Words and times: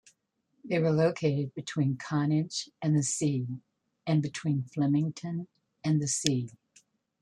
They 0.65 0.79
were 0.79 0.89
located 0.89 1.53
between 1.53 1.95
Connage 1.99 2.69
and 2.81 2.97
the 2.97 3.03
sea, 3.03 3.47
and 4.07 4.23
between 4.23 4.63
Flemington 4.63 5.47
and 5.83 6.01
the 6.01 6.07
sea. 6.07 6.49